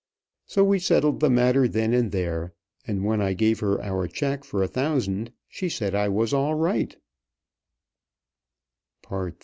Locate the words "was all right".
6.09-6.97